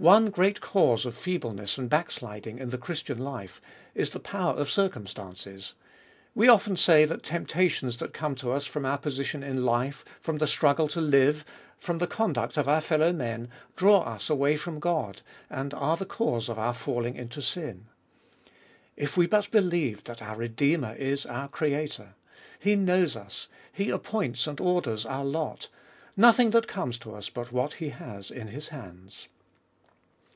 [0.00, 3.60] One great cause of feebleness and backsliding in the Christian life
[3.96, 5.74] is the power of circumstances.
[6.36, 10.38] We often say that temptations that come to us from our position in life, from
[10.38, 11.44] the struggle to live,
[11.78, 16.06] from the conduct of our fellow men, draw us away from God, and are the
[16.06, 17.86] cause of our falling into sin.
[18.94, 22.14] If we but believed that our Redeemer is our Creator!
[22.60, 25.68] He knows us; He appoints and orders our lot;
[26.16, 29.26] nothing that comes to us but what He has in His hands.